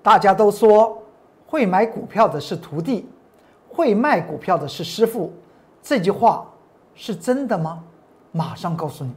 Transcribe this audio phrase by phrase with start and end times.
[0.00, 1.02] 大家都说
[1.44, 3.08] 会买股票的是徒弟，
[3.68, 5.32] 会卖股票的是师傅，
[5.82, 6.46] 这句话
[6.94, 7.82] 是真的吗？
[8.30, 9.12] 马上告诉你。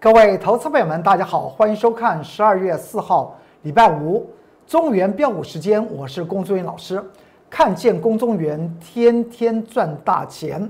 [0.00, 4.28] 各位投资朋友们，大家好，欢迎收看十二月四号礼拜五
[4.66, 7.02] 中原标股时间，我是龚作云老师。
[7.52, 10.66] 看见龚中原，天天赚大钱。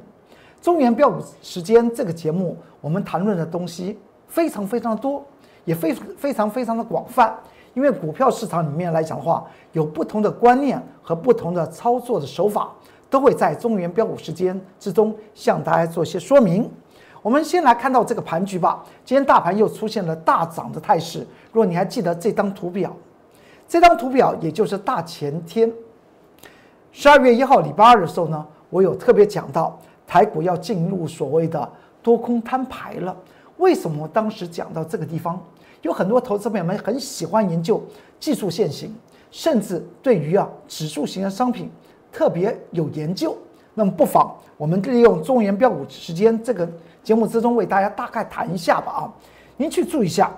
[0.61, 3.97] 中原标股时间这个节目，我们谈论的东西
[4.27, 5.25] 非常非常多，
[5.65, 7.33] 也非非常非常的广泛。
[7.75, 12.73] 因为股票市场里面来讲的话，有不同的观念和不同的操作的手法，
[13.09, 16.69] 都会在中原标股时间之中向大家做些说明。
[17.23, 18.85] 我们先来看到这个盘局吧。
[19.05, 21.21] 今天大盘又出现了大涨的态势。
[21.53, 22.93] 如果你还记得这张图表，
[23.69, 25.73] 这张图表也就是大前天，
[26.93, 31.69] 十二月一号礼拜二的时候呢，我有特别讲到台股要进入所谓的
[32.03, 33.17] 多空摊牌了。
[33.57, 35.41] 为什么当时讲到这个地方？
[35.81, 37.83] 有很多投资朋友们很喜欢研究
[38.21, 38.95] 技术线型，
[39.31, 41.69] 甚至对于啊指数型的商品
[42.13, 43.37] 特别有研究。
[43.75, 46.69] 那么不妨我们利用中原标股时间这个。
[47.03, 49.13] 节目之中为大家大概谈一下吧啊，
[49.57, 50.31] 您去注意一下。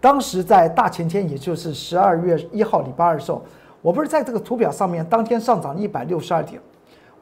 [0.00, 3.42] 当时在大前天，也就是十二月一号礼拜二的时候，
[3.88, 6.60] 我不是在这个图表上面，当天上涨一百六十二点。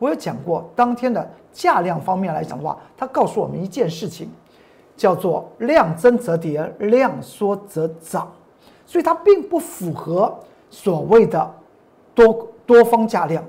[0.00, 4.28] 我有讲过，当天的价量方面来讲的话，它告诉我们一件事情，
[4.97, 8.28] 叫做量增则跌，量缩则涨，
[8.84, 10.37] 所以它并不符合
[10.69, 11.55] 所谓的
[12.17, 13.44] 多多方价量。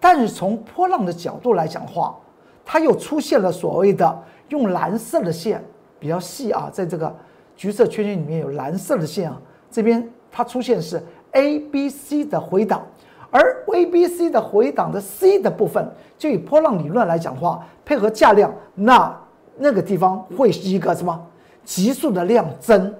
[0.00, 2.18] 但是从波浪的角度来讲的话，
[2.64, 5.62] 它又出现了所谓的用蓝色的线
[6.00, 7.14] 比较细啊，在这个
[7.54, 9.38] 橘色圈圈里面有蓝色的线啊，
[9.70, 12.86] 这边它出现是 A、B、C 的回档，
[13.30, 19.20] 而 A、B、C 的回档的 C 的部分，就以波浪理论来讲的话，配合价量，那
[19.56, 21.20] 那个地方会是一个什么？
[21.64, 22.94] 急速的量增，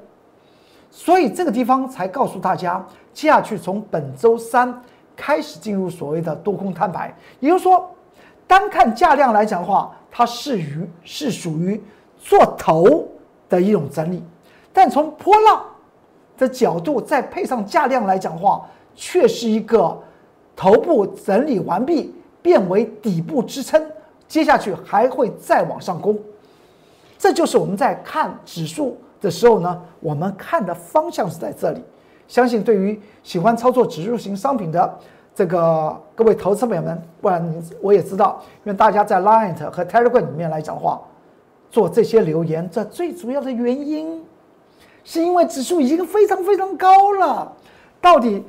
[0.91, 4.82] 所以这个地方才告诉大家，接下去从本周三
[5.16, 7.88] 开始进入所谓的多空摊牌，也就是说。
[8.44, 11.82] 单看价量来讲的话，它是于是属于
[12.19, 13.09] 做头
[13.48, 14.22] 的一种整理，
[14.75, 15.65] 但从波浪
[16.42, 19.97] 的角度再配上价量来讲话，却是一个
[20.56, 23.80] 头部整理完毕，变为底部支撑，
[24.26, 26.19] 接下去还会再往上攻。
[27.16, 31.80] 这就是我们在看指数的时候呢，我们看的方向是在这里。
[32.26, 34.98] 相信对于喜欢操作指数型商品的。
[35.34, 41.00] 这个各位投资朋友们，不然我也知道，因为大家在 Line 和 Telegram 里面来讲话，
[41.70, 44.22] 做这些留言，这最主要的原因，
[45.05, 47.53] 是因为指数已经非常非常高了。
[48.01, 48.43] 到底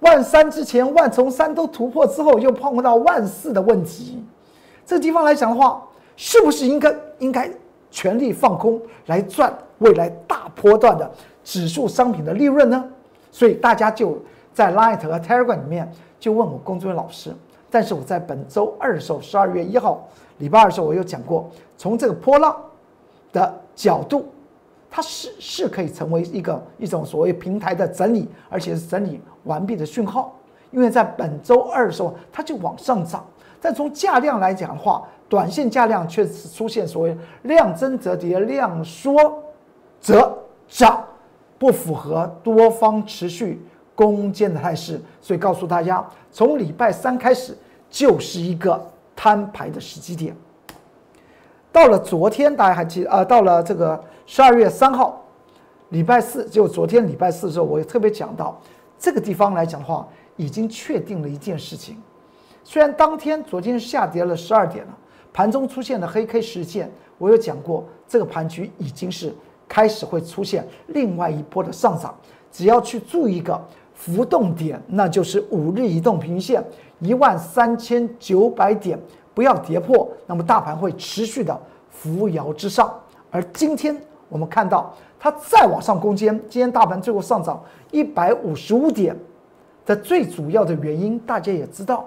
[0.00, 4.24] 万三之前，万从三都突破之后，又碰到万四的问题，
[4.86, 5.82] 这地方来讲的话，
[6.16, 7.50] 是不是应该应该
[7.90, 11.10] 全力放空来赚未来大波段的
[11.44, 12.84] 指数商品的利润呢？
[13.30, 14.18] 所以大家就
[14.52, 15.90] 在 Light 和 Telegram 里面。
[16.20, 17.34] 就问我龚作老师，
[17.70, 20.06] 但是我在本周二的时候，十二月一号
[20.36, 21.48] 礼拜二的时候，我有讲过，
[21.78, 22.54] 从这个波浪
[23.32, 24.26] 的角度，
[24.90, 30.36] 它是是可以成为一个一种所谓平台的整理，而且是整理完毕的讯号。
[30.70, 33.24] 因为在本周二的时候，它就往上涨，
[33.60, 39.42] 但从价量来讲的话，短线价量却是出现所谓量增则跌，量缩
[40.00, 40.36] 则
[40.68, 41.04] 涨，
[41.58, 43.64] 不符合多方持续。
[43.92, 46.02] 攻坚的态势，所以告诉大家，
[46.32, 47.54] 从礼拜三开始
[47.90, 48.82] 就是一个
[49.14, 50.34] 摊牌的时机点。
[51.72, 53.24] 到了昨天，大家还记啊？
[53.24, 55.24] 到了这个十二月三号，
[55.90, 58.60] 礼拜四，就昨天礼拜四的时候，我也特别讲到
[58.98, 61.96] 这个地方来讲的话，已经确定了一件事情。
[62.64, 64.98] 虽然当天昨天下跌了十二点了，
[65.32, 69.32] 盘中出现的黑 K 实线，我有讲过，这个盘局已经是
[69.68, 72.14] 开始会出现另外一波的上涨，
[72.50, 73.60] 只要去注意一个。
[73.92, 76.64] 浮动点，那就是五日移动平均线
[77.00, 78.98] 一万三千九百点，
[79.40, 81.58] 不要跌破，那么大盘会持续的
[81.88, 82.94] 扶摇直上。
[83.30, 83.98] 而今天
[84.28, 87.58] 我们看到它再往上攻坚，今天大盘最后上涨
[87.90, 89.16] 一百五十五点
[89.86, 92.06] 的最主要的原因，大家也知道，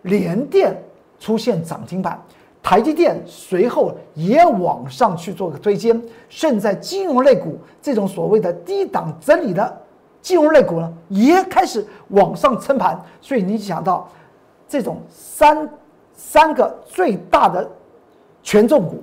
[0.00, 0.74] 联电
[1.18, 2.18] 出现涨停板，
[2.62, 9.80] 台积电随后也往上去做个推荐，甚至在金融类股这种所谓的低档整理的。
[10.22, 14.08] 金融类股呢也开始往上撑盘，所以你想到
[14.66, 15.68] 这种三
[16.20, 17.66] 三个最大的
[18.42, 19.02] 权重股，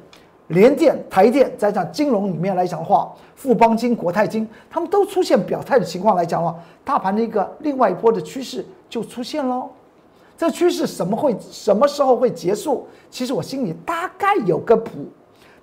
[0.50, 6.56] 联电、台电，在讲金融里面来讲的话，富邦金、国泰金，他们都出现表态的情况来讲的话，
[6.86, 9.68] 大盘的一个另外一波的趋势就出现喽。
[10.38, 12.88] 这趋势什么会什么时候会结束？
[13.10, 15.08] 其实我心里大概有个谱，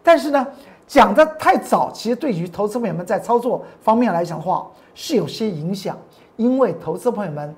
[0.03, 0.45] 但是呢，
[0.89, 5.97] 讲的太早，其实对于投资朋友们在操作方面来讲的话，是有些影响，
[6.37, 7.55] 因为投资朋友们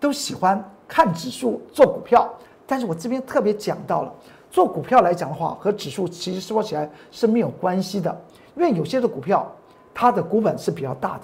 [0.00, 2.28] 都喜欢看指数做股票，
[2.66, 4.12] 但是我这边特别讲到了，
[4.50, 8.16] 做股票来讲的话，和指数其实说起来是没有关系的，
[8.56, 9.50] 因为有些的股票
[9.92, 11.22] 它的股本是比较大的，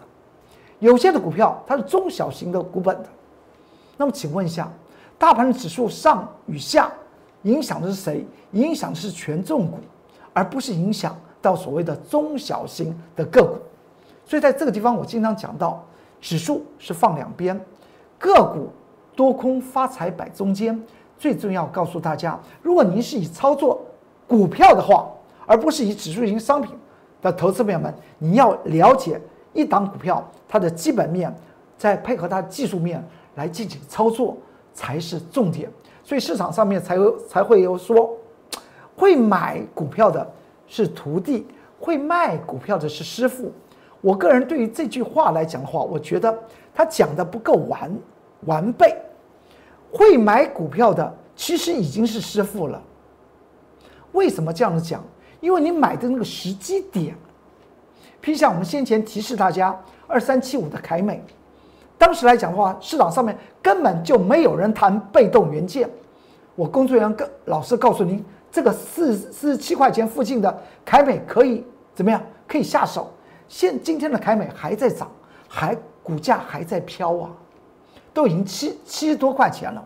[0.79, 3.09] 有些的股票它是中小型的股本的，
[3.97, 4.71] 那么请问一下。
[5.19, 6.91] 大盘的指数上与下，
[7.43, 8.27] 影响的是谁？
[8.53, 9.77] 影响的是权重股，
[10.33, 13.59] 而不是影响到所谓的中小型的个股。
[14.25, 15.85] 所以在这个地方，我经常讲到，
[16.23, 17.61] 指数是放两边，
[18.19, 18.71] 个股
[19.15, 20.83] 多空发财摆中间。
[21.21, 23.81] 最重要告诉大家，如果您是以操作
[24.27, 25.07] 股票的话，
[25.47, 26.75] 而不是以指数型商品
[27.23, 29.21] 的投资朋友们，你要了解
[29.53, 31.33] 一档股票它的基本面，
[31.77, 34.37] 再配合它技术面来进行操作。
[34.73, 35.69] 才是重点，
[36.05, 38.17] 所以市场上面才有才会有说，
[38.97, 40.27] 会买股票的
[40.69, 41.45] 是徒弟，
[41.79, 43.53] 会卖股票的是师傅。
[44.01, 46.39] 我个人对于这句话来讲的话，我觉得
[46.73, 47.93] 他讲的不够完
[48.47, 48.97] 完备。
[49.93, 52.83] 会买股票的其实已经是师傅了。
[54.13, 55.03] 为什么这样子讲？
[55.41, 57.15] 因为你买的那个时机点，
[58.23, 59.75] 譬如像我们先前提示大家
[60.07, 61.23] 二三七五的凯美。
[61.97, 65.89] 当时来讲的话，市场上面根本就没有人谈被动元件。
[66.55, 71.65] 我工作人员跟老师告诉您，这个四四十七块钱附近的凯美可以
[71.95, 72.23] 怎么样？
[72.49, 73.11] 可以下手。
[73.49, 75.11] 现今天的凯美还在涨，
[75.49, 77.31] 还股价还在飘啊，
[78.21, 79.83] 都已经七七十多块钱了。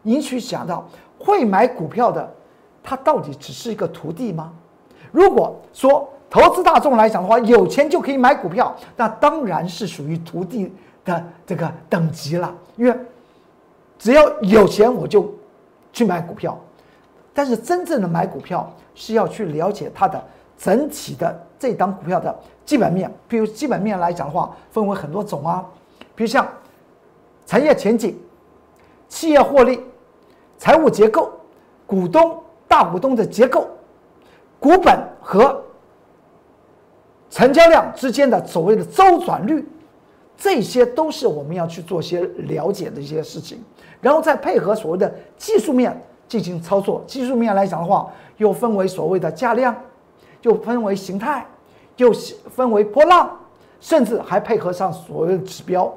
[0.00, 0.88] 您去想到
[1.18, 2.32] 会买股票的，
[2.82, 4.50] 他到底只是一个徒弟吗？
[5.10, 10.72] 如果说投资大众来讲的话，有钱就可以买股票，那当然是属于徒弟。
[11.04, 12.96] 的这个等级了，因为
[13.98, 15.28] 只要有钱我就
[15.92, 16.56] 去买股票，
[17.34, 20.22] 但是真正的买股票是要去了解它的
[20.56, 22.32] 整体的这档股票的
[22.64, 23.12] 基本面。
[23.26, 25.66] 比如基本面来讲的话，分为很多种啊，
[26.14, 26.46] 比如像
[27.46, 28.18] 产业前景、
[29.08, 29.80] 企业获利、
[30.58, 31.30] 财务结构、
[31.86, 33.68] 股东大股东的结构、
[34.58, 35.62] 股本和
[37.30, 39.66] 成交量之间的所谓的周转率。
[40.34, 43.62] 这些都是我们要去做些了解的一些事情，
[44.00, 45.96] 然后再配合所谓的技术面
[46.26, 47.04] 进行操作。
[47.06, 49.72] 技术面来讲的话，又分为所谓的价量，
[50.40, 51.46] 又分为形态，
[51.96, 52.12] 又
[52.50, 53.38] 分为波浪，
[53.80, 55.92] 甚至还配合上所谓的指标。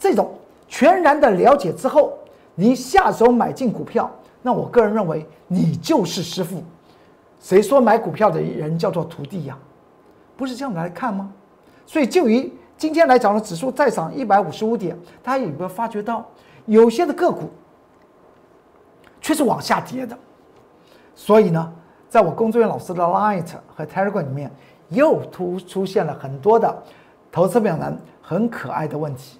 [0.00, 0.34] 这种
[0.68, 2.18] 全然的了解之后，
[2.54, 4.10] 你下手买进股票，
[4.42, 6.62] 那我个人认为你就是师傅。
[7.40, 9.56] 谁说买股票的人叫做徒弟呀？
[10.36, 11.32] 不是这样来看吗？
[11.86, 12.52] 所以就于。
[12.78, 16.22] 今天来讲呢，指数再涨一百五十五点，大家有没有发觉到，
[16.66, 17.48] 有些的个股
[19.18, 20.14] 却是往下跌的？
[21.14, 21.72] 所以呢，
[22.10, 24.50] 在我工作人员老师的 Light 和 Telegram 里面，
[24.90, 26.82] 又突出现了很多的
[27.32, 29.38] 投资朋们很可爱的问题，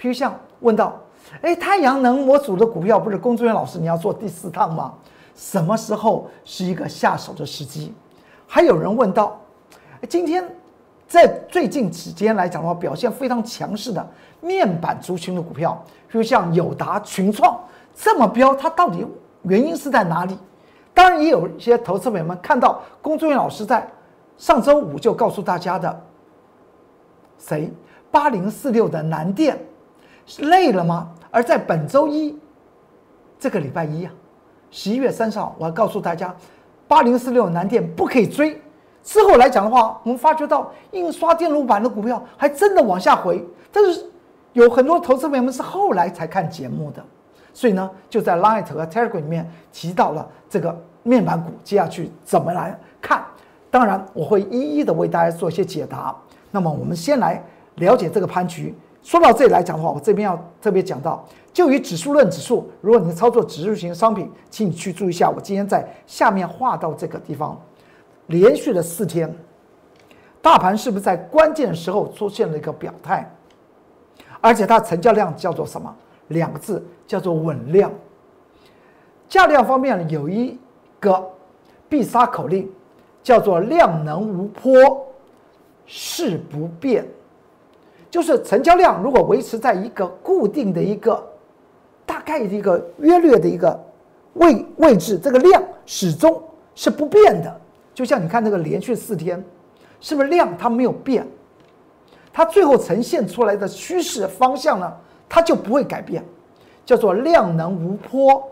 [0.00, 0.98] 譬如像问到：
[1.42, 4.94] 哎，太阳能模组的股票不是工作人员老师你要做第四趟吗？
[5.34, 7.94] 什么时候是一个下手的时机？
[8.46, 9.40] 还有人问到：
[10.08, 10.48] 今天。
[11.08, 14.06] 在最近几天来讲的话，表现非常强势的
[14.42, 17.58] 面板族群的股票，比如像友达、群创
[17.94, 19.06] 这么标，它到底
[19.44, 20.36] 原因是在哪里？
[20.92, 23.88] 当然，也有一些投资朋友们看到龚作员老师在
[24.36, 26.02] 上周五就告诉大家的，
[27.38, 27.72] 谁
[28.10, 29.58] 八零四六的南电
[30.38, 31.08] 累了吗？
[31.30, 32.38] 而在本周一
[33.38, 34.12] 这个礼拜一啊，
[34.70, 36.34] 十一月三十号，我要告诉大家，
[36.86, 38.60] 八零四六南电不可以追。
[39.02, 44.04] 之后来讲的话，我们发觉到印刷电路板的股票还真的往下回，但是
[44.52, 47.02] 有很多投资朋友们是后来才看节目的，
[47.54, 53.24] 所以呢，就在 Light 和 Telegram 里面提到了这个面板股接下去怎么来看。
[53.70, 56.14] 当然，我会一一的为大家做一些解答。
[56.50, 57.42] 那么，我们先来
[57.76, 58.74] 了解这个盘局。
[59.08, 67.58] 说到这里来讲的话，我这边要特别讲到，就以指数论指数，如果你操作指数型商品，请你去注意一下，我今天在下面画到这个地方。
[68.26, 69.34] 连续的四天，
[70.42, 73.26] 大盘是不是在关键时候出现了一个表态？
[74.42, 75.96] 而且它成交量叫做什么？
[76.26, 77.90] 两个字叫做稳量。
[79.26, 80.54] 价量方面有一
[81.00, 81.26] 个
[81.88, 82.70] 必杀口令，
[83.22, 85.06] 叫做量能无波，
[85.86, 87.08] 势不变。
[88.10, 91.24] 就是成交量如果维持在一个固定的一个
[92.06, 93.78] 大概的一个约略的一个
[94.34, 96.42] 位位置，这个量始终
[96.74, 97.60] 是不变的。
[97.94, 99.44] 就像你看那个连续四天，
[100.00, 101.26] 是不是量它没有变？
[102.32, 104.92] 它最后呈现出来的趋势方向呢，
[105.28, 106.24] 它就不会改变。
[106.86, 108.42] 叫做量能无波，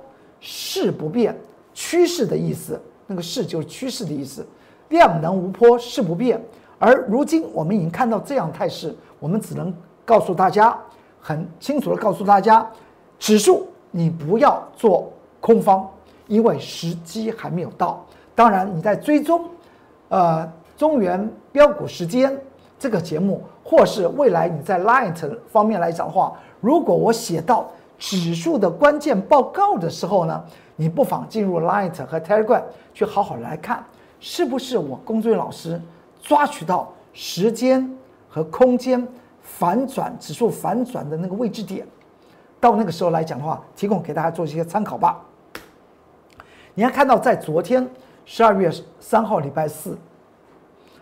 [0.41, 1.35] 势不变，
[1.73, 2.79] 趋势的意思。
[3.07, 4.47] 那个势就是趋势的意思，
[4.91, 6.39] 量能无波，势不变。
[6.79, 10.77] 而如今我们已经看到这样态势，我们只能告诉大家，
[11.21, 12.67] 很清楚的告诉大家，
[13.19, 15.89] 指数你不要做空方，
[16.27, 18.05] 因为时机还没有到。
[18.35, 19.45] 当然你在追踪，
[20.09, 20.47] 呃，
[20.77, 22.39] 中原标股时间
[22.79, 27.67] 这个节目，或是未来你在 Light 方面来讲的话，如果我写到
[27.99, 30.45] 指数的关键报告的时候呢，
[30.77, 33.83] 你不妨进入 Light 和 Telegram 去好好来看，
[34.21, 35.81] 是不是我工作老师。
[36.23, 37.96] 抓取到时间
[38.37, 39.03] 和空间
[39.41, 41.87] 反转指数反转的那个位置点，
[42.61, 45.25] 到那个时候来讲的话，提供给大家做一些参考吧。
[46.75, 47.89] 你还看到，在昨天
[48.27, 49.97] 十二月三号礼拜四，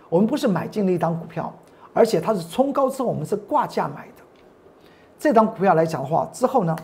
[0.09, 1.53] 我们不是买进了一档股票，
[1.93, 4.23] 而且它是冲高之后，我们是挂价买的。
[5.19, 6.77] 这档股票来讲的话，之后呢，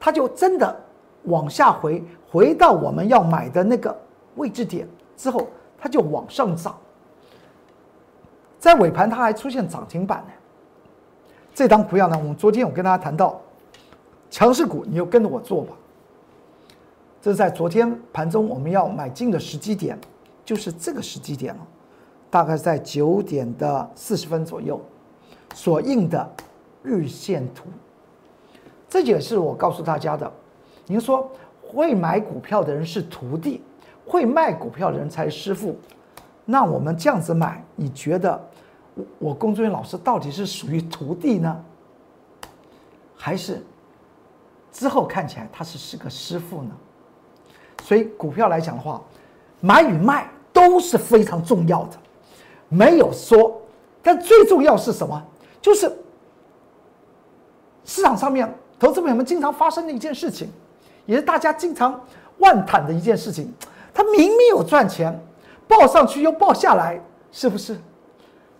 [0.00, 0.76] 它就真的
[1.26, 3.96] 往下回，回到我们要买的那个
[4.34, 5.46] 位置点之后，
[5.78, 6.76] 它就往上涨。
[8.64, 10.32] 在尾盘，它还出现涨停板呢。
[11.54, 13.38] 这张股票呢，我们昨天我跟大家谈到，
[14.30, 15.74] 强势股，你就跟着我做吧。
[17.20, 19.98] 这是在昨天盘中我们要买进的时机点，
[20.46, 21.60] 就是这个时机点了，
[22.30, 24.80] 大概在九点的四十分左右，
[25.54, 26.26] 所印的
[26.82, 27.64] 日线图。
[28.88, 30.32] 这也是我告诉大家的。
[30.86, 31.30] 您说
[31.60, 33.62] 会买股票的人是徒弟，
[34.06, 35.76] 会卖股票的人才是师傅。
[36.46, 38.42] 那我们这样子买，你觉得？
[38.94, 41.64] 我我工作人员老师到底是属于徒弟呢，
[43.16, 43.64] 还是
[44.72, 46.70] 之后看起来他是是个师傅呢？
[47.82, 49.02] 所以股票来讲的话，
[49.60, 51.98] 买与卖都是非常重要的，
[52.68, 53.60] 没有说，
[54.02, 55.22] 但最重要是什么？
[55.60, 55.90] 就是
[57.84, 60.48] 市场上面投资朋友们经常发生的一件事情，
[61.04, 62.00] 也是大家经常
[62.38, 63.52] 万谈的一件事情。
[63.92, 65.18] 他明明有赚钱，
[65.68, 67.76] 报上去又报下来，是不是？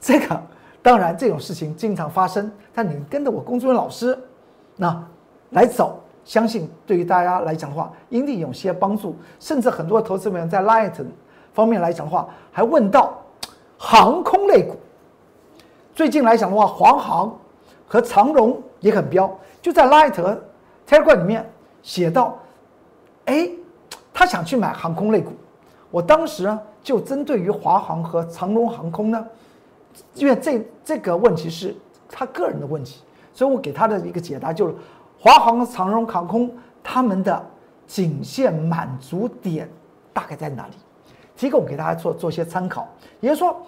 [0.07, 0.39] 这个
[0.83, 2.53] 当然，这种事情经常发生。
[2.75, 4.19] 但你跟着我工作人员老师，
[4.77, 5.03] 那
[5.53, 9.17] 来走，相信对于大家来讲的话，一定有些帮助。
[9.41, 10.93] 甚至很多投资人在 Light
[11.55, 13.17] 方面来讲的话，还问到
[13.79, 14.77] 航空类股。
[15.95, 17.35] 最近来讲的话，华航
[17.87, 20.13] 和长荣也很彪，就在 Light
[20.87, 21.51] Telegram 里面
[21.83, 22.37] 写到，
[23.25, 23.49] 哎，
[24.13, 25.33] 他想去买航空类股。
[25.91, 29.27] 我当时呢，就针对于华航和长荣航空呢。
[30.15, 31.75] 因为这这个问题是
[32.09, 34.75] 他个人的问题，所以我给他的一个解答就是，
[35.19, 36.51] 华航、长荣航空
[36.83, 37.45] 他们的
[37.87, 39.69] 颈线满足点
[40.13, 40.75] 大概在哪里？
[41.37, 42.89] 提供给大家做做些参考。
[43.21, 43.61] 也就是说，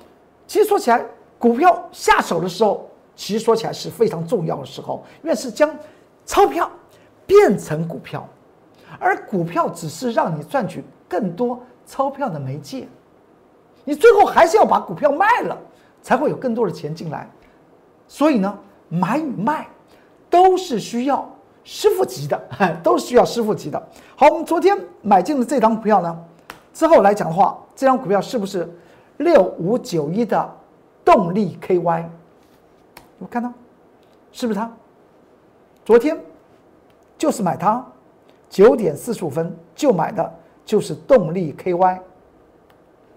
[0.46, 1.04] 其实说起来，
[1.38, 5.74] 股票下手的时候，其实说起来是非常重要的时候，因为是将
[6.24, 6.70] 钞票
[7.26, 8.26] 变成股票，
[9.00, 12.86] 而股票只是让你赚取更多钞票的媒介，
[13.84, 15.58] 你最后还是要把股票卖了。
[16.06, 17.28] 才会有更多的钱进来，
[18.06, 18.56] 所以呢，
[18.88, 19.66] 买与卖
[20.30, 21.28] 都是需要
[21.64, 22.40] 师傅级的，
[22.80, 23.88] 都是需要师傅级的。
[24.14, 26.16] 好，我们昨天买进的这张股票呢，
[26.72, 28.72] 之后来讲的话，这张股票是不是
[29.16, 30.48] 六五九一的
[31.04, 32.04] 动力 KY？
[33.18, 33.52] 有看到？
[34.30, 34.70] 是不是它？
[35.84, 36.16] 昨天
[37.18, 37.84] 就是买它，
[38.48, 40.34] 九点四十五分就买的，
[40.64, 41.98] 就是动力 KY，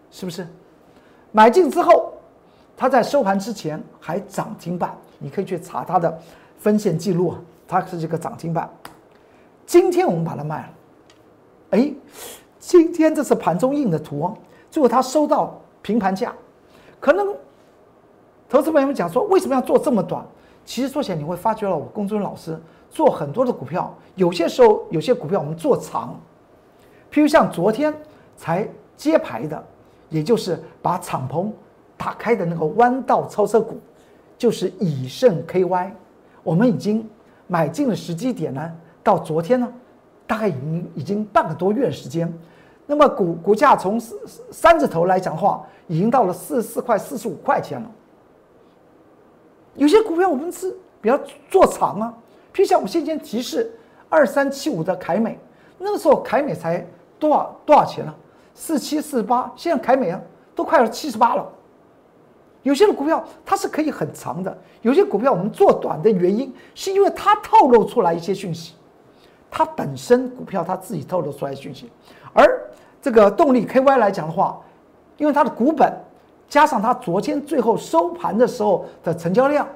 [0.10, 0.48] 是不是？
[1.32, 2.09] 买进之后。
[2.80, 6.18] 它在收盘之前还涨停板，你可以去查它的
[6.58, 8.70] 分线记录啊，它是这个涨停板。
[9.66, 10.70] 今天我们把它卖了，
[11.72, 11.94] 哎，
[12.58, 14.34] 今天这是盘中印的图，
[14.72, 16.34] 最后它收到平盘价。
[17.02, 17.36] 可能
[18.48, 20.26] 投资朋友们讲说，为什么要做这么短？
[20.64, 22.58] 其实说起来，你会发觉了，我工作人员老师
[22.90, 26.18] 做很多的股票，有些时候有些股票我们做长，
[27.12, 27.94] 譬如像昨天
[28.38, 29.62] 才揭牌的，
[30.08, 31.52] 也就是把敞篷。
[32.00, 33.78] 打开的那个弯道超车股，
[34.38, 35.92] 就是以盛 KY，
[36.44, 37.06] 我们已经
[37.46, 38.72] 买进了时机点呢，
[39.04, 39.70] 到昨天呢，
[40.26, 42.34] 大概已经已经半个多月的时间，
[42.86, 44.18] 那么股股价从三
[44.50, 47.92] 三字头来讲的话，已经到了四十四块、四十五块钱了。
[49.76, 52.14] 有些股票我们是比较做长啊，
[52.54, 53.70] 譬如像我们先前提示
[54.08, 55.38] 二三七五的凯美，
[55.78, 56.88] 那个时候凯美才
[57.20, 58.16] 多少多少钱呢？
[58.54, 60.22] 四七四八，现在凯美啊
[60.56, 61.46] 都快要七十八了。
[62.64, 68.74] 有些的股票它是可以很长的，有些股票我们做短的原因是因为它透露出来一些讯息，
[69.50, 71.90] 它本身股票它自己透露出来讯息，
[72.34, 72.46] 而
[73.02, 74.60] 这个动力 KY 来讲的话，
[75.18, 75.92] 因为它的股本
[76.50, 79.68] 加上它昨天最后收盘的时候的成交量，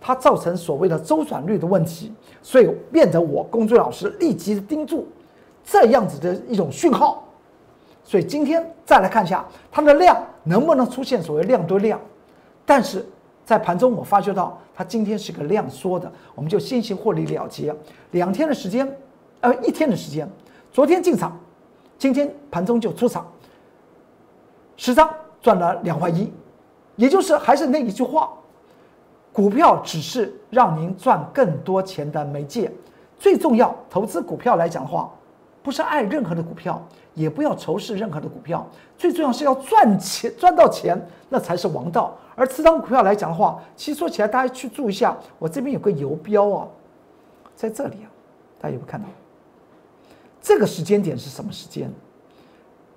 [0.00, 5.06] 它造成所谓的周转率的问题，所以变得我工作老师立即盯住
[5.62, 7.24] 这样子的一种讯号。
[8.02, 12.00] 所以今天再来看一下它的量能不能出现所谓量堆量，
[12.64, 13.04] 但是
[13.44, 17.74] 在盘中我发觉到它今天是个量缩的，我们就先行获利了结。
[18.12, 18.88] 两天的时间，
[19.40, 20.28] 呃，一天的时间，
[20.70, 21.38] 昨天进场，
[21.98, 23.26] 今天盘中就出场，
[24.76, 25.08] 十张
[25.40, 26.32] 赚了两块一，
[26.96, 28.32] 也就是还是那一句话，
[29.32, 32.70] 股票只是让您赚更多钱的媒介，
[33.18, 35.10] 最重要，投资股票来讲的话，
[35.62, 36.80] 不是爱任何的股票。
[37.14, 38.66] 也不要仇视任何的股票，
[38.96, 42.16] 最重要是要赚钱，赚到钱那才是王道。
[42.34, 46.68] 而持仓股票来讲的话，其实说起来，大家去注意一下，我这边有个游标啊，
[47.54, 48.08] 在这里啊，
[48.58, 49.06] 大家有没有看到？
[50.40, 51.92] 这个时间点是什么时间？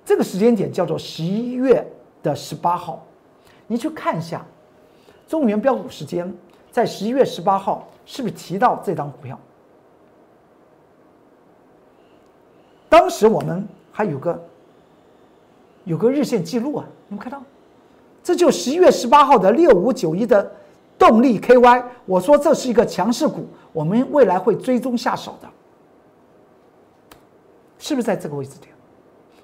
[0.05, 1.85] 这个时间点叫做十一月
[2.23, 3.05] 的十八号，
[3.67, 4.45] 你去看一下
[5.27, 6.33] 中原标股时间，
[6.71, 9.37] 在十一月十八号是不是提到这张股票？
[12.87, 13.67] 当时我们。
[13.97, 14.45] 还有个
[15.85, 17.41] 有个日线记录啊，你们看到？
[18.21, 20.51] 这就十一月十八号的六五九一的
[20.97, 25.47] 动力 KY，我说这是一个强势股，我们未来会追踪下手的，
[27.79, 28.73] 是不是在这个位置点？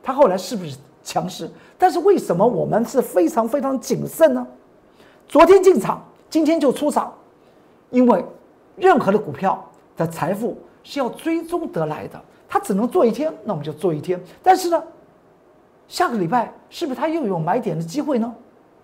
[0.04, 1.50] 它后来是不是强势？
[1.78, 4.46] 但是为什么我们是非常非常谨慎呢？
[5.30, 7.14] 昨天进场，今天就出场，
[7.90, 8.26] 因为
[8.76, 9.66] 任何的股票
[9.96, 12.22] 的财富是要追踪得来的。
[12.54, 14.22] 它只能做一天，那我们就做一天。
[14.44, 14.84] 但是呢，
[15.88, 18.36] 下个礼拜是不是它又有买点的机会呢？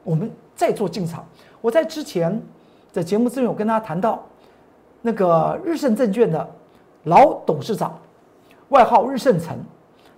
[0.05, 1.27] 我们再做进场。
[1.59, 2.41] 我在之前
[2.93, 4.24] 的节目中有跟大家谈到，
[5.01, 6.50] 那个日盛证券的
[7.03, 8.00] 老董事长，
[8.69, 9.57] 外号日盛成，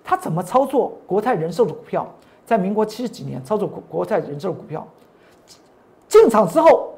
[0.04, 2.08] 他怎么操作国泰人寿的股票？
[2.46, 4.88] 在民国七十几年操作国国泰人寿的股票，
[6.08, 6.94] 进场之后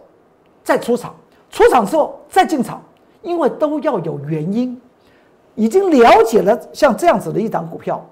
[0.66, 1.16] 再出场，
[1.50, 2.84] 出场之后再进场，
[3.22, 4.78] 因为都要有原因。
[5.56, 8.04] 已经了解了像这样子的一档股票，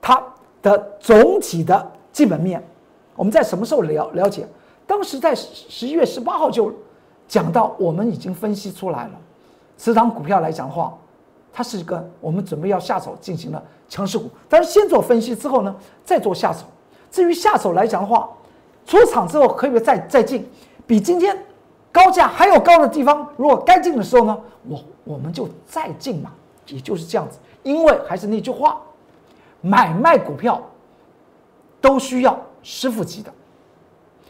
[0.00, 0.22] 它
[0.60, 2.62] 的总体的基本面，
[3.14, 4.46] 我们在什么时候了了解？
[4.86, 6.72] 当时在十一月十八号就
[7.28, 9.12] 讲到，我们已经分析出来了，
[9.76, 10.92] 此档股票来讲的话，
[11.52, 16.64] 它是一个我们准备要下手进行了强势股，但是先做分析之后呢，再做下手。
[17.10, 18.28] 至于下手来讲的话，
[18.84, 20.46] 出场之后可以再再进，
[20.86, 21.38] 比今天
[21.92, 26.32] 高价还要高的地方，如果该进的时候呢，我我们就再进嘛。
[26.68, 28.80] 也就是这样子，因为还是那句话，
[29.60, 30.62] 买卖股票
[31.80, 33.32] 都需要师傅级的，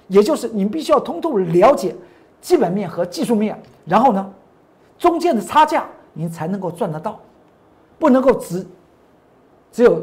[0.09, 1.95] 也就是你必须要通透了解
[2.41, 4.33] 基本面和技术面，然后呢，
[4.99, 7.21] 中间的差价你才能够赚得到，
[7.99, 8.67] 不能够只
[9.71, 10.03] 只有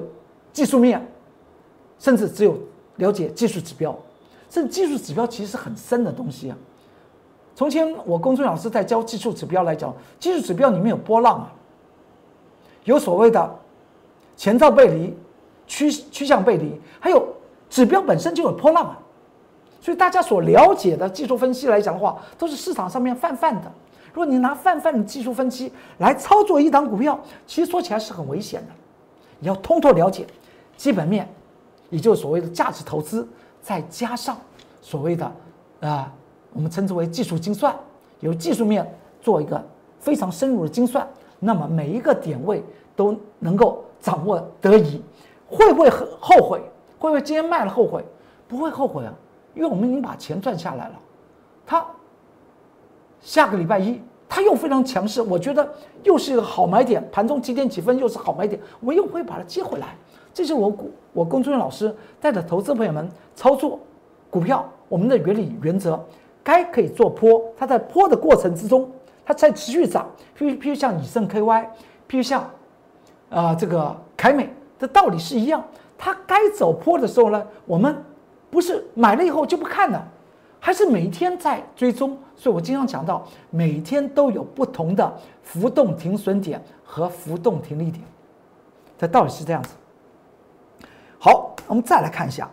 [0.53, 1.05] 技术面，
[1.97, 2.57] 甚至只有
[2.97, 3.97] 了解技术指标，
[4.49, 6.57] 这技术指标其实是很深的东西啊。
[7.55, 11.53] 从前我公孙老师在教技术指标来讲，技术指标里面有波浪啊。
[12.89, 13.56] 有所谓的
[14.36, 15.15] 前兆背离、
[15.67, 17.28] 趋趋向背离，还有
[17.69, 18.99] 指标本身就有波浪啊，
[19.80, 23.71] 所以大家所了解的技术分析来讲的话，都是市场上面泛泛的。
[24.12, 28.67] 如果你拿泛泛的技术分析来操作一档股票，其实说起来是很危险的。
[29.38, 30.25] 你要通透了解
[30.75, 31.32] 基本面，
[31.91, 33.28] 也就是所谓的价值投资，
[33.62, 34.36] 再加上
[34.82, 35.32] 所谓的
[35.82, 36.12] 啊，
[36.54, 37.78] 我们称之为技术精算，
[38.21, 39.63] 由技术面做一个
[39.99, 42.63] 非常深入的精算，那么每一个点位。
[42.99, 45.01] 都能够掌握得宜，
[45.47, 46.62] 会不会很后悔？
[46.97, 48.03] 会不会今天卖了后悔？
[48.45, 49.13] 不会后悔啊，
[49.55, 50.99] 因为我们已经把钱赚下来了。
[51.65, 51.85] 他
[53.21, 57.01] 下个礼拜一他又非常强势，我觉得又是一个好买点。
[57.09, 59.95] 盘中几点几分又是好买点，我又会把它接回来。
[60.33, 63.79] 这是我股我龚春老师带着投资朋友们操作
[64.29, 65.97] 股票，我们的原理原则，
[66.43, 68.91] 该可以做坡，它在坡的过程之中，
[69.25, 70.05] 它在持续涨。
[70.38, 71.65] 譬如譬如像以盛 KY，
[72.09, 72.43] 譬如像。
[73.29, 75.63] 啊，这个凯美的道理是一样，
[75.97, 77.95] 它该走坡的时候呢，我们
[78.49, 80.07] 不是买了以后就不看了，
[80.59, 82.17] 还是每天在追踪。
[82.35, 85.13] 所以我经常讲到，每天都有不同的
[85.43, 88.03] 浮动停损点和浮动停利点，
[88.97, 89.75] 这道理是这样子。
[91.19, 92.49] 好，我们再来看一下，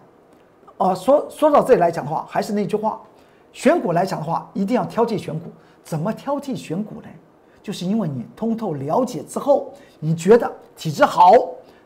[0.76, 3.00] 呃，说说到这里来讲的话，还是那句话，
[3.52, 5.50] 选股来讲的话，一定要挑剔选股。
[5.84, 7.08] 怎么挑剔选股呢？
[7.66, 11.32] 就是因为你通透了解之后，你觉得体质好、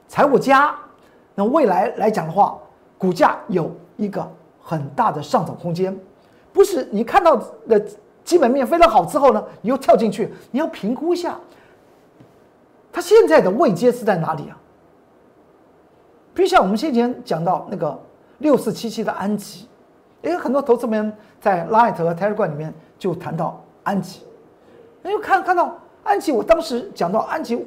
[0.06, 0.74] 财务佳，
[1.34, 2.58] 那未来来讲的话，
[2.98, 5.98] 股价有一个很大的上涨空间。
[6.52, 7.34] 不是你看到
[7.66, 7.82] 的
[8.22, 11.40] 基本面非常好之后呢，你又跳进去，你要评估一下，
[12.92, 14.58] 它现在的位阶是在哪里啊？
[16.34, 17.98] 比如像我们先前讲到那个
[18.36, 19.66] 六四七七的安吉，
[20.20, 23.64] 也有很多投资人在 Light 和 Telegram 里面就谈到。
[23.82, 24.20] 安吉，
[25.04, 27.66] 因为看看到安琪，我当时讲到安琪，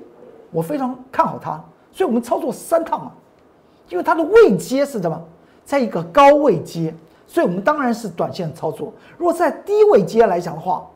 [0.51, 3.11] 我非常看好它，所以我们操作三趟嘛，
[3.89, 5.21] 因为它的位阶是什么，
[5.65, 6.93] 在一个高位阶，
[7.27, 8.93] 所以我们当然是短线操作。
[9.17, 10.87] 如果在低位阶来讲的话，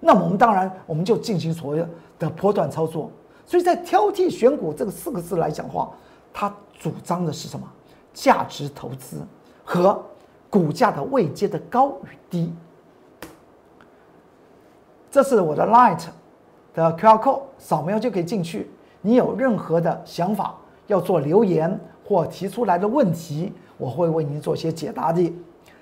[0.00, 1.84] 那么我们当然我们就进行所谓
[2.18, 3.10] 的波段操作。
[3.46, 5.90] 所以在挑剔选股这个四个字来讲的话，
[6.32, 7.66] 它主张的是什么？
[8.12, 9.18] 价值投资
[9.64, 10.02] 和
[10.50, 12.52] 股价的位阶的高与低。
[15.18, 16.04] 这是我的 Light
[16.72, 18.70] 的 QR code，扫描就可以进去。
[19.00, 20.54] 你有任何的想法
[20.86, 21.76] 要做留言
[22.06, 25.34] 或提出来的问题，我会为您做些解答的。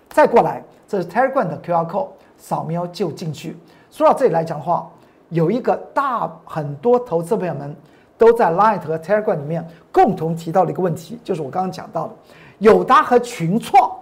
[0.09, 3.55] 再过来，这是 Telegram 的 QR code，扫描就进去。
[3.91, 4.91] 说到这里来讲的话，
[5.29, 7.77] 有一个大很多投资朋友们
[8.17, 12.15] 都在 Light 和 Telegram 里面共同提到的一个问题，就是我刚刚讲到的
[12.61, 13.95] 友达和群创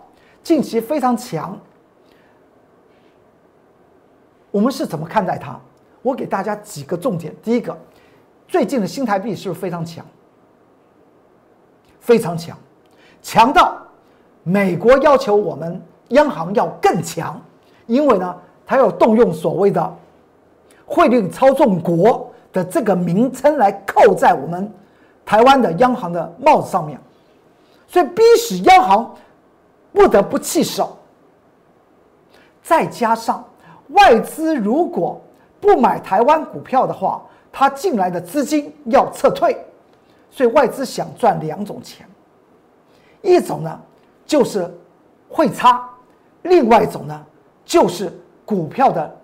[0.45, 1.59] 近期非常强。
[4.55, 5.59] 我们是怎么看待它？
[6.01, 7.35] 我给大家几个重点。
[7.43, 7.77] 第一个，
[8.47, 10.07] 最近的新台币是不是非常强？
[11.99, 12.57] 非常强，
[13.21, 13.77] 强到
[14.45, 17.43] 美国要求我们央行要更强，
[17.89, 18.33] 因为呢，
[18.65, 19.97] 它要动用所谓的
[20.87, 24.73] 汇率操纵国的这个名称来扣在我们
[25.27, 26.97] 台湾的央行的帽子上面，
[27.89, 29.17] 所以逼使央行
[29.93, 30.97] 不得不弃守。
[32.63, 33.45] 再加上。
[33.89, 35.21] 外资如果
[35.61, 39.57] 不买台湾股票的话，它进来的资金要撤退，
[40.31, 42.07] 所以外资想赚两种钱，
[43.23, 43.81] 一种呢
[44.27, 44.73] 就是
[45.29, 45.89] 汇差，
[46.43, 47.25] 另外一种呢
[47.65, 48.13] 就是
[48.45, 49.17] 股票的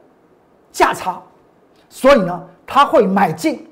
[0.70, 1.20] 价差，
[1.88, 3.66] 所以呢他会买进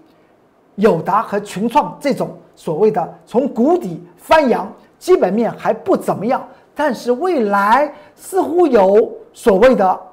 [0.77, 10.08] 友达和群创这种所谓的从谷底翻扬，基本面还不怎么样，但是未来似乎有所谓的。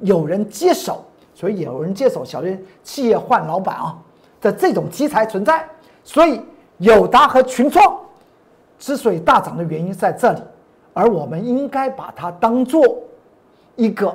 [0.00, 1.04] 有人接手，
[1.34, 3.96] 所以有人接手，小人企业换老板啊
[4.40, 5.66] 的这种题材存在，
[6.04, 6.40] 所以
[6.78, 7.98] 友达和群创
[8.78, 10.42] 之所以大涨的原因在这里，
[10.92, 12.98] 而我们应该把它当做
[13.74, 14.14] 一个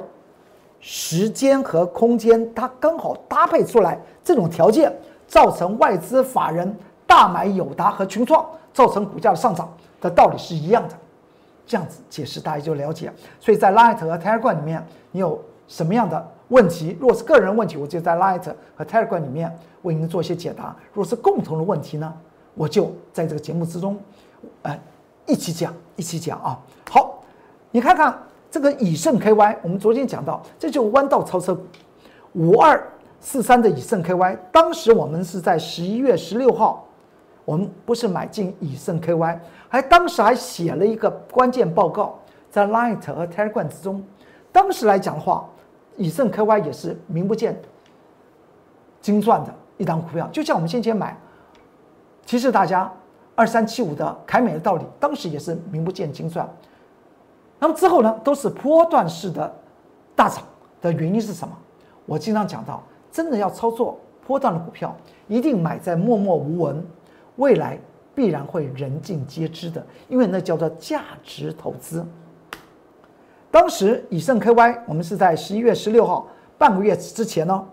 [0.80, 4.96] 时间和空间，它刚好搭配出来这种条件，
[5.28, 6.76] 造成外资法人
[7.08, 10.96] 大买友达和群创，造成股价的上涨的道理是一样的。
[11.66, 13.12] 这样子解释大家就了解。
[13.40, 15.44] 所以在 Light 和 Telegram 里面，你有。
[15.72, 16.98] 什么样的问题？
[17.00, 18.44] 如果是个人问题，我就在 Light
[18.76, 22.14] 和 Telegram 里面为您做一些解答；如果是共同的问题呢，
[22.56, 23.98] 我就在这个节目之中，
[24.64, 24.78] 呃，
[25.26, 26.60] 一起讲，一起讲啊。
[26.90, 27.24] 好，
[27.72, 31.58] 你看看这个以盛 KY，我们昨天讲到，这就弯道超车，
[32.34, 32.86] 五二
[33.22, 36.86] 四三的以盛 KY，当时我们是在十一月十六号，
[37.46, 44.04] 我们不是买进以盛 KY，还当时还写了一个关键报告在 Light 和 Telegram 之中，
[44.52, 45.48] 当时来讲的话。
[46.02, 47.56] 以盛 KY 也是名不见
[49.00, 51.16] 经传的一档股票，就像我们先前买
[52.26, 52.92] 提示大家
[53.36, 56.50] 二三七五的凯美的道理，当时也是名不见经传。
[57.60, 59.54] 那么之后呢，都是波段式的
[60.16, 60.44] 大涨
[60.82, 61.56] 的原因是什么？
[62.08, 64.96] 我经常讲到，真的要操作波段的股票，
[65.28, 66.84] 一定买在默默无闻，
[67.36, 67.78] 未来
[68.16, 72.04] 必然会人尽皆知的，因为那叫做价值投资。
[73.52, 76.26] 当时以盛 KY，我们是在十一月十六号
[76.58, 77.68] 半个月之前呢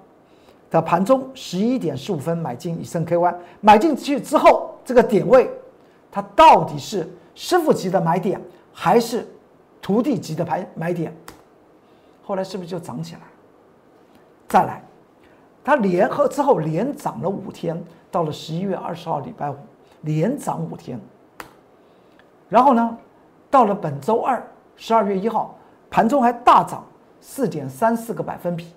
[0.68, 5.48] 的盘中十一点十五分买进以盛 KY，买进去之后，这个点位
[6.10, 8.40] 它到底是师傅级的买点
[8.72, 9.24] 还是
[9.80, 11.14] 徒弟级的买买点？
[12.24, 13.20] 后来是不是就涨起来？
[14.48, 14.82] 再来，
[15.62, 19.56] 它连和之后连涨了五天，到了十一月二十号礼拜五
[20.00, 21.00] 连涨五天，
[22.48, 22.98] 然后呢，
[23.48, 25.54] 到了本周二十二月一号。
[25.90, 26.84] 盘中还大涨
[27.20, 28.72] 四点三四个百分比，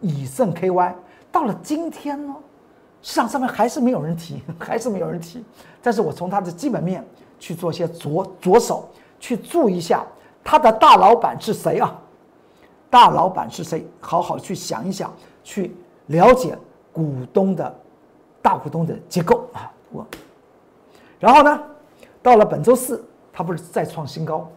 [0.00, 0.94] 以盛 KY
[1.32, 2.34] 到了今天呢，
[3.02, 5.44] 市场上面还是没有人提， 还是没有人提。
[5.82, 7.04] 但是我从它的基本面
[7.38, 8.88] 去做些着着手，
[9.18, 10.06] 去注意一下
[10.44, 11.96] 它的大老板是谁啊？
[12.90, 13.86] 大老板是谁？
[14.00, 15.12] 好好去想一想，
[15.42, 15.74] 去
[16.06, 16.56] 了解
[16.92, 17.74] 股东的
[18.40, 19.70] 大股东的结构啊。
[19.92, 20.06] 我，
[21.18, 21.62] 然后呢，
[22.22, 24.48] 到了本周四，它不是再创新高？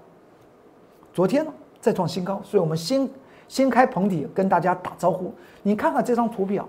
[1.14, 1.52] 昨天呢？
[1.82, 3.10] 再创新高，所以我们先
[3.48, 5.34] 先开棚底跟大家打招呼。
[5.64, 6.66] 你看看这张图表，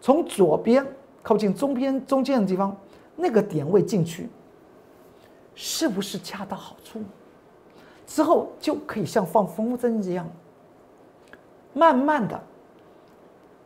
[0.00, 0.86] 从左边
[1.22, 2.76] 靠近中边中间的地方
[3.16, 4.28] 那个点位进去，
[5.54, 7.02] 是不是恰到好处？
[8.06, 10.28] 之后就可以像放风筝一样，
[11.72, 12.38] 慢慢的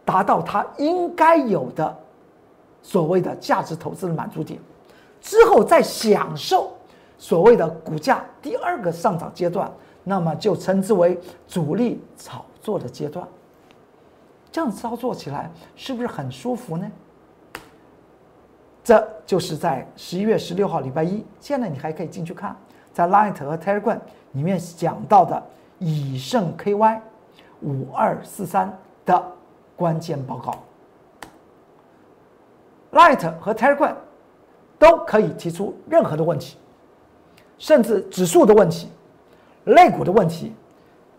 [0.05, 1.97] 达到它应该有的
[2.81, 4.61] 所谓的价值投资的满足点，
[5.21, 6.73] 之后再享受
[7.19, 9.69] 所谓的股价第二个上涨阶段。
[10.09, 13.27] 那么就称之为主力炒作的阶段，
[14.53, 16.89] 这样操作起来是不是很舒服呢？
[18.85, 22.57] 这就是在十一月十六号礼拜一，现在你还可以进去看，
[22.93, 23.99] 在 Light 和 Telegram
[24.31, 25.43] 里面讲到的
[25.81, 27.01] 以盛 KY
[27.63, 29.33] 五二四三的
[29.75, 30.55] 关键报告。
[32.93, 33.97] Light 和 Telegram
[34.79, 36.57] 都可以提出任何的问题，
[37.59, 38.89] 甚至指数的问题、
[39.67, 40.53] 类股的问题、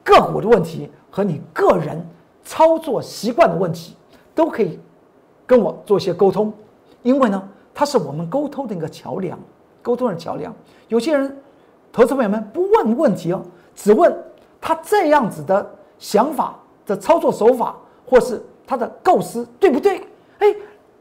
[0.04, 2.06] 个股的问题和你个人
[2.44, 3.96] 操作习惯的问题，
[4.36, 4.78] 都可以
[5.46, 6.52] 跟我做一些沟通。
[7.04, 7.42] 因为呢，
[7.74, 9.40] 它是我们沟通的一个桥梁，
[9.82, 10.54] 沟通的桥梁。
[10.90, 11.38] 有些人，
[11.94, 13.42] 投资朋友们不问问题哦，
[13.74, 14.14] 只问
[14.60, 20.02] 他这样子的想法的操作手法，或是他的构思对不对？
[20.40, 20.48] 哎，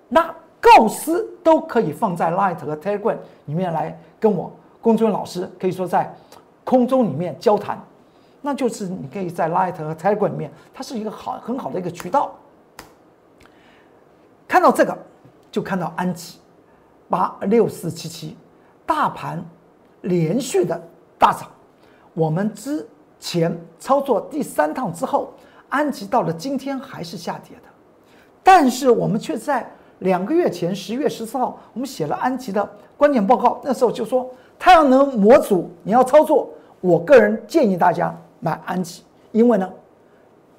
[0.08, 0.32] 那。
[0.58, 6.12] 构思都可以放在 Light 和 Telegram 里面来跟我龚尊老师可以说在
[6.66, 7.80] 空中里面交谈，
[8.42, 12.34] 那就是你可以在 Light 和 Telegram 里面，它是一个好很好的一个渠道。
[14.48, 14.98] 看到这个，
[15.52, 16.40] 就看到安吉
[17.08, 18.36] 八六四七七
[18.84, 19.40] 大盘
[20.00, 20.82] 连续的
[21.16, 21.48] 大涨，
[22.14, 22.84] 我们之
[23.20, 25.32] 前操作第三趟之后，
[25.68, 27.68] 安吉到了今天还是下跌的，
[28.42, 29.70] 但是我们却在。
[30.00, 33.60] 两个月前，十月十四号，我们写了安吉的关键报告。
[33.64, 34.28] 那时候就说，
[34.58, 39.70] 太阳能模组你要操作，我个人建议大家买安吉，因为呢，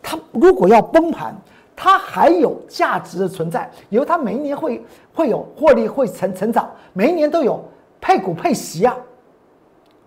[0.01, 1.35] 它如果要崩盘，
[1.75, 7.63] 它还有价值的存在，因为它每一年会会有获利会成成长，每一年都有
[8.01, 8.97] 配股配息啊，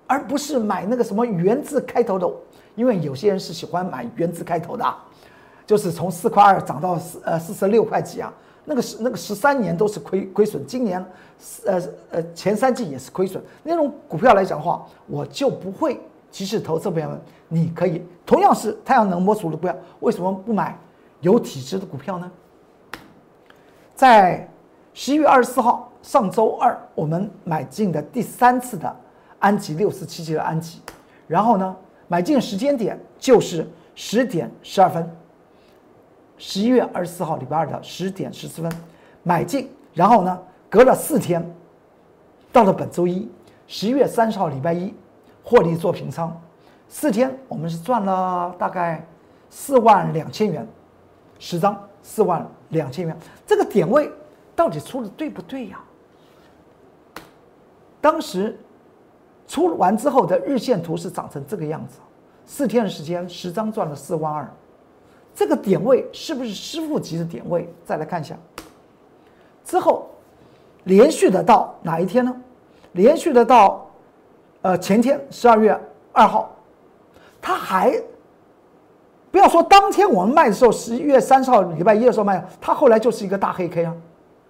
[0.08, 2.28] 而不是买那个什么元字开头的，
[2.74, 4.98] 因为有些人是喜欢买元字开头的，啊
[5.64, 8.32] 就是从四块二涨到四呃四十六块几啊。
[8.64, 11.04] 那个十那个十三年都是亏亏损，今年，
[11.66, 13.42] 呃呃前三季也是亏损。
[13.62, 16.00] 那种股票来讲的话，我就不会。
[16.30, 20.78] 其实投资朋友们，你可以同样是太阳能模组的股票，为什么不买
[21.20, 22.30] 有体质的股票呢？
[23.96, 24.48] 在
[24.94, 28.96] 十一月二十四号，上周二我们买进的第三次的
[29.40, 30.80] 安吉六四七七的安吉，
[31.26, 35.10] 然后呢，买进时间点就是十点十二分。
[36.40, 38.72] 十一月二十四号，礼拜二的十点十四分
[39.22, 41.54] 买进，然后呢，隔了四天，
[42.50, 43.30] 到了本周一，
[43.66, 44.94] 十一月三十号，礼拜一，
[45.44, 46.34] 获利做平仓，
[46.88, 49.06] 四天我们是赚了大概
[49.50, 50.66] 四万两千元，
[51.38, 53.14] 十张四万两千元，
[53.46, 54.10] 这个点位
[54.56, 55.78] 到底出的对不对呀？
[58.00, 58.58] 当时
[59.46, 61.98] 出完之后的日线图是长成这个样子，
[62.46, 64.50] 四天的时间，十张赚了四万二。
[65.34, 67.68] 这个点位是不是师傅级的点位？
[67.84, 68.36] 再来看一下，
[69.64, 70.06] 之后
[70.84, 72.34] 连续的到哪一天呢？
[72.92, 73.88] 连续的到
[74.62, 75.78] 呃前天十二月
[76.12, 76.54] 二号，
[77.40, 77.94] 它还
[79.30, 83.94] 不要说当天我们卖的时候，十一月三十号礼拜一的时候卖，它后来就是一个大黑 K 啊，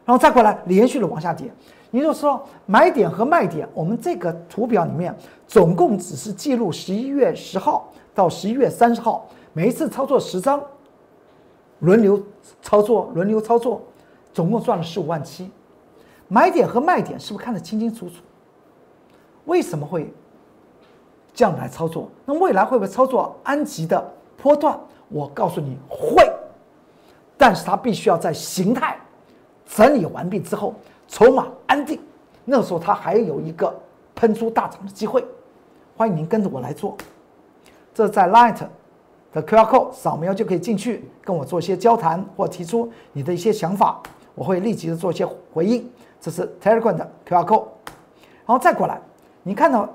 [0.04, 1.52] 然后再过来连续的往下跌。
[1.90, 5.12] 也就是说，买点和卖点，我们这个图表里面
[5.48, 10.62] 总共只是记录十一月十号到十一月三十号，每一次操作十张。
[11.80, 12.22] 轮流
[12.60, 13.80] 操作，轮流操作，
[14.34, 15.50] 总共赚了十五万七。
[16.28, 18.16] 买点和卖点是不是看得清清楚楚？
[19.46, 20.12] 为什么会
[21.32, 22.10] 这样来操作？
[22.26, 24.78] 那未来会不会操作安吉的波段？
[25.08, 26.30] 我告诉你会，
[27.38, 29.00] 但是它必须要在形态
[29.64, 30.74] 整理完毕之后，
[31.08, 31.98] 筹码安定，
[32.44, 33.74] 那时候它还有一个
[34.14, 35.24] 喷出大涨的机会。
[35.96, 36.94] 欢迎您跟着我来做，
[37.94, 38.68] 这在 Light。
[39.32, 44.02] 的 QR code 扫描就可以进去跟我做一些交谈或提出你的一些想法，
[44.34, 45.88] 我会立即的做一些回应。
[46.20, 47.64] 这是 Telegram 的 QR code，
[48.44, 49.00] 然后再过来，
[49.42, 49.88] 你看到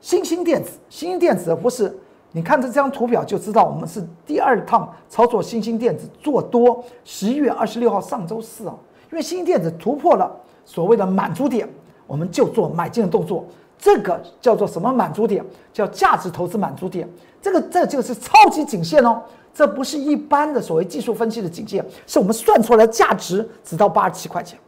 [0.00, 1.98] 星星电子，星星电子不是？
[2.32, 6.84] 你看着这张图表就知道，我们是第二趟操作星星电子做多。
[7.02, 8.76] 十一月二十六号上周四啊，
[9.10, 10.30] 因为星星电子突破了
[10.66, 11.66] 所谓的满足点，
[12.06, 13.46] 我们就做买进的动作。
[13.78, 15.44] 这个叫做什么满足点？
[15.72, 17.08] 叫价值投资满足点。
[17.40, 19.22] 这个这就是超级颈线哦，
[19.54, 24.58] 这不是一般的所谓技术分析的颈线，是我们算出来的价值只到八十七块钱。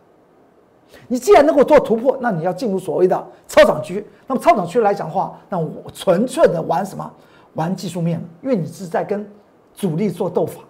[1.08, 4.06] 你既然能够做突破，那你要进入所谓的超涨区。
[4.28, 7.10] 那么超涨区来讲的话，那我纯粹的玩什么？
[7.54, 9.28] 玩技术面，因为你是在跟
[9.74, 10.60] 主力做斗法。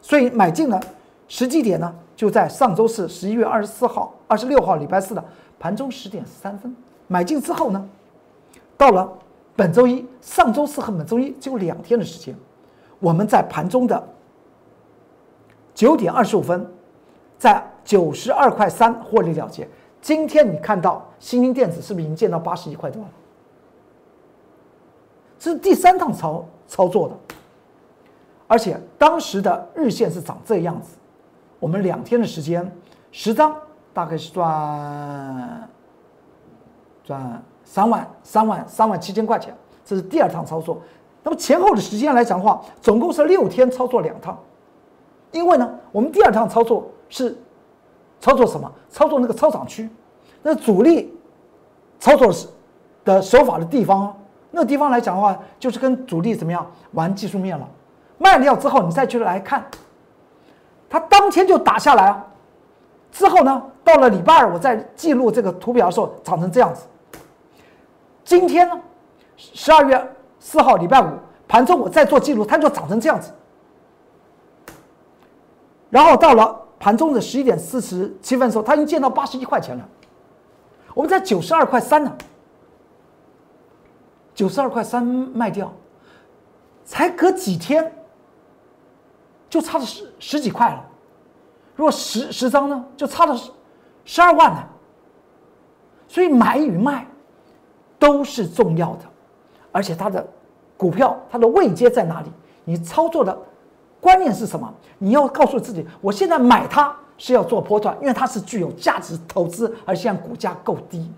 [0.00, 0.80] 所以买进呢，
[1.26, 5.24] 实际点呢就在上周四十一月二十四号、二十六号礼拜四的
[5.58, 6.74] 盘中十点十三分。
[7.08, 7.88] 买进之后呢，
[8.76, 9.12] 到了
[9.56, 12.36] 本周一、上周四和本周一只有两天的时间，
[13.00, 14.08] 我们在盘中的
[15.74, 16.64] 九点二十五分，
[17.38, 19.66] 在九十二块三获利了结。
[20.00, 23.08] 今天你看到新兴电子是不是已经见到八十一块多了？
[25.40, 27.16] 这是第三趟操操作的，
[28.46, 30.96] 而且当时的日线是长这样子，
[31.58, 32.70] 我们两天的时间，
[33.10, 33.56] 十张
[33.92, 35.67] 大概是赚
[37.08, 40.76] 赚三万三万三万七千块钱，这是第二趟操作。
[41.22, 44.38] 那么前后的时间来讲的话，总共是六天操作两趟，
[45.32, 47.34] 因为呢，我们第二趟操作是
[48.20, 48.70] 操作什么？
[48.90, 49.88] 操作那个操场区，
[50.42, 51.16] 那主力
[51.98, 52.46] 操作是
[53.06, 54.14] 的手法的地方，
[54.50, 57.66] 那地方来讲的话，就是跟主力怎么样玩技术面了。
[58.18, 59.64] 卖掉之后，你再去来看，
[60.90, 62.26] 它当天就打下来啊。
[63.10, 66.82] 之后呢，到了礼拜二，我在记录这个图表的时候，长成这样子。
[68.28, 68.78] 今天呢，
[69.38, 71.08] 十二月四号礼拜五
[71.48, 73.32] 盘中，我再做记录，它就长成这样子。
[75.88, 79.88] 然后到了盘中的十一点四十七分的时候，它已经见到八十一块钱了。
[80.92, 82.14] 我们在九十二块三呢，
[84.34, 85.72] 九十二块三卖掉，
[86.84, 87.90] 才隔几天。
[89.48, 90.84] 就差了十十几块了，
[91.74, 93.50] 如果十十张呢，就差了十
[94.04, 94.62] 十二万呢。
[96.06, 97.06] 所以买与卖
[97.98, 99.04] 都是重要的，
[99.72, 100.26] 而且它的
[100.76, 102.28] 股票它的位阶在哪里？
[102.64, 103.36] 你操作的
[104.00, 104.72] 观念是什么？
[104.98, 111.10] 你要告诉自己，我现在买它是要做波段，因为它是具有价值投资，而现在股价够低。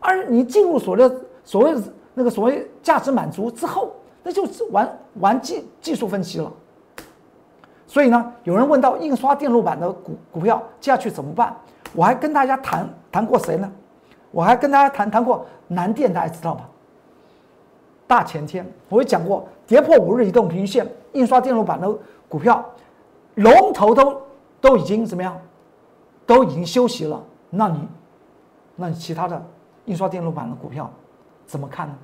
[0.00, 1.82] 而你进入所谓的所谓的
[2.14, 6.52] 那个所谓价值满足之后，那就是玩玩技技术分析了。
[7.86, 11.54] 所以呢，有人问到印刷电路板的股股票接下去怎么办？
[11.94, 13.70] 我还跟大家谈谈过谁呢？
[14.32, 16.62] 我还跟大家谈谈过南电，大家知道吗？
[18.06, 21.88] 大前天我也讲过，跌破五日移动平均线，印刷电路板的
[22.28, 22.64] 股票
[23.36, 24.20] 龙头都
[24.60, 25.40] 都已经怎么样？
[26.26, 27.22] 都已经休息了。
[27.50, 27.88] 那你，
[28.76, 29.40] 那你其他的
[29.84, 30.90] 印刷电路板的股票
[31.46, 31.94] 怎么看呢？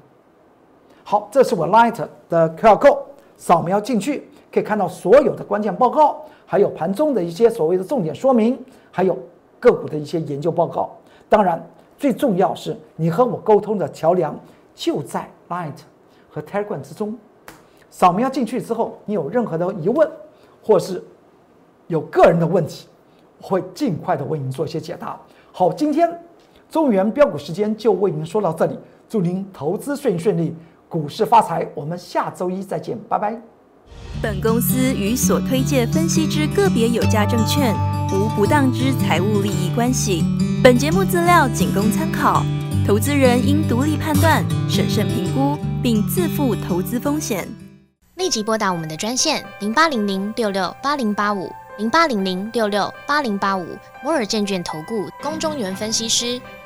[1.04, 2.98] 好，这是我 Light 的 QR code，
[3.36, 4.28] 扫描进去。
[4.50, 8.58] 可以看到所有的关键报告，还有盘中的一些所谓的重点说明，
[8.90, 9.16] 还有
[9.60, 10.90] 个股的一些研究报告。
[11.28, 11.62] 当然，
[11.98, 14.38] 最重要是你和我沟通的桥梁
[14.74, 15.72] 就在 Light
[16.30, 17.18] 和 Telegram 之中。
[17.90, 20.08] 扫描进去之后，你有任何的疑问，
[20.62, 21.02] 或是
[21.88, 22.86] 有个人的问题，
[23.40, 25.18] 我会尽快的为您做一些解答。
[25.50, 26.08] 好，今天
[26.70, 30.54] 中原标股时间就为您说到这里，祝您投资顺顺利，
[30.88, 31.68] 股市发财。
[31.74, 33.40] 我们下周一再见，拜拜。
[34.22, 37.74] 本公司与所推介分析之个别有价证券
[38.12, 40.22] 无不当之财务利益关系。
[40.60, 42.44] 本节目资料仅供参考，
[42.84, 47.46] 投资人应独立判断、审慎评估，并自负投资风险。
[48.16, 53.64] 立即拨打我们的专线零八零零六六八零八五零八零零六六八零八五
[54.02, 56.40] 摩尔证券投顾龚中原分析师。